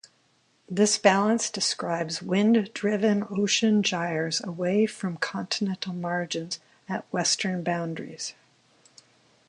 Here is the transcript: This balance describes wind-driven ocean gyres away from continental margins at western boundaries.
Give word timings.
This 0.67 0.97
balance 0.97 1.51
describes 1.51 2.23
wind-driven 2.23 3.23
ocean 3.29 3.83
gyres 3.83 4.43
away 4.43 4.87
from 4.87 5.17
continental 5.17 5.93
margins 5.93 6.59
at 6.89 7.05
western 7.13 7.61
boundaries. 7.61 8.33